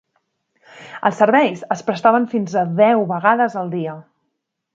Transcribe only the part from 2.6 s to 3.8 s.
a deu vegades al